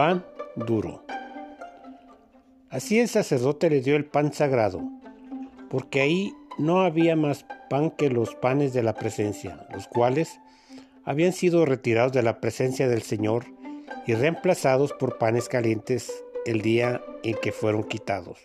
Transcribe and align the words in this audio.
pan 0.00 0.24
duro. 0.56 1.04
Así 2.70 3.00
el 3.00 3.08
sacerdote 3.08 3.68
le 3.68 3.82
dio 3.82 3.96
el 3.96 4.06
pan 4.06 4.32
sagrado, 4.32 4.80
porque 5.68 6.00
ahí 6.00 6.32
no 6.56 6.80
había 6.80 7.16
más 7.16 7.44
pan 7.68 7.90
que 7.90 8.08
los 8.08 8.34
panes 8.34 8.72
de 8.72 8.82
la 8.82 8.94
presencia, 8.94 9.66
los 9.74 9.88
cuales 9.88 10.40
habían 11.04 11.34
sido 11.34 11.66
retirados 11.66 12.12
de 12.12 12.22
la 12.22 12.40
presencia 12.40 12.88
del 12.88 13.02
Señor 13.02 13.44
y 14.06 14.14
reemplazados 14.14 14.94
por 14.94 15.18
panes 15.18 15.50
calientes 15.50 16.24
el 16.46 16.62
día 16.62 17.02
en 17.22 17.34
que 17.34 17.52
fueron 17.52 17.84
quitados. 17.84 18.38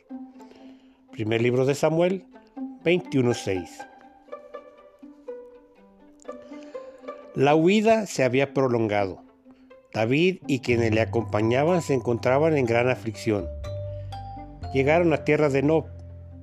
Primer 1.14 1.42
libro 1.42 1.66
de 1.66 1.76
Samuel 1.76 2.26
21.6. 2.84 3.70
La 7.34 7.56
huida 7.56 8.08
se 8.08 8.26
había 8.26 8.54
prolongado. 8.54 9.25
David 9.96 10.40
y 10.46 10.60
quienes 10.60 10.94
le 10.94 11.00
acompañaban 11.00 11.82
se 11.82 11.94
encontraban 11.94 12.58
en 12.58 12.66
gran 12.66 12.90
aflicción. 12.90 13.48
Llegaron 14.74 15.14
a 15.14 15.24
tierra 15.24 15.48
de 15.48 15.64
Nob, 15.64 15.86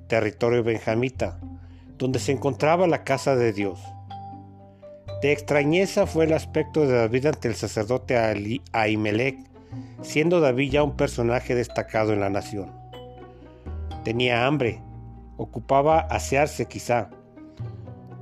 territorio 0.06 0.65
benjamita, 0.65 1.38
donde 1.98 2.19
se 2.19 2.33
encontraba 2.33 2.87
la 2.87 3.05
casa 3.05 3.37
de 3.37 3.52
Dios. 3.52 3.78
De 5.20 5.33
extrañeza 5.33 6.06
fue 6.06 6.25
el 6.25 6.33
aspecto 6.33 6.87
de 6.87 6.97
David 6.97 7.27
ante 7.27 7.48
el 7.48 7.55
sacerdote 7.55 8.16
Ahimelech, 8.73 9.37
siendo 10.00 10.41
David 10.41 10.70
ya 10.70 10.83
un 10.83 10.97
personaje 10.97 11.55
destacado 11.55 12.14
en 12.14 12.20
la 12.20 12.30
nación. 12.30 12.73
Tenía 14.03 14.47
hambre, 14.47 14.80
ocupaba 15.37 15.98
asearse 16.00 16.64
quizá. 16.64 17.11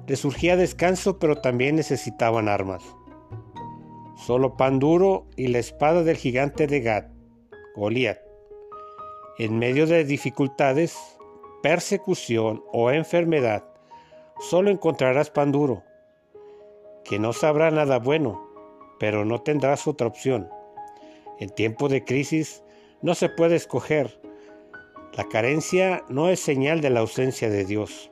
Le 0.09 0.17
surgía 0.17 0.57
descanso, 0.57 1.21
pero 1.21 1.37
también 1.37 1.77
necesitaban 1.77 2.49
armas 2.49 2.83
solo 4.25 4.57
pan 4.57 4.79
duro 4.79 5.27
y 5.37 5.49
la 5.49 5.59
espada 5.59 6.03
del 6.03 6.17
gigante 6.17 6.67
de 6.67 6.81
Gad, 6.81 7.07
Goliat. 7.75 8.19
En 9.39 9.59
medio 9.59 9.87
de 9.87 10.05
dificultades, 10.05 10.97
persecución 11.63 12.63
o 12.73 12.91
enfermedad, 12.91 13.65
solo 14.39 14.71
encontrarás 14.71 15.31
pan 15.31 15.53
duro, 15.53 15.83
que 17.05 17.19
no 17.19 17.33
sabrá 17.33 17.71
nada 17.71 17.99
bueno, 17.99 18.47
pero 18.99 19.25
no 19.25 19.41
tendrás 19.41 19.87
otra 19.87 20.07
opción. 20.07 20.49
En 21.39 21.49
tiempo 21.49 21.89
de 21.89 22.05
crisis 22.05 22.63
no 23.01 23.15
se 23.15 23.31
puede 23.31 23.57
escoger. 23.57 24.21
La 25.15 25.25
carencia 25.25 26.05
no 26.11 26.29
es 26.29 26.41
señal 26.41 26.83
de 26.83 26.91
la 26.91 27.01
ausencia 27.01 27.49
de 27.49 27.65
Dios. 27.65 28.11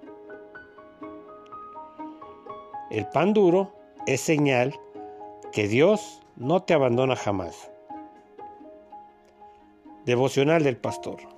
El 2.91 3.06
pan 3.09 3.34
duro 3.34 3.75
es 4.06 4.22
señal 4.22 4.75
que 5.52 5.68
Dios 5.68 6.20
no 6.36 6.62
te 6.62 6.74
abandona 6.74 7.16
jamás. 7.16 7.70
Devocional 10.04 10.62
del 10.62 10.77
Pastor. 10.77 11.38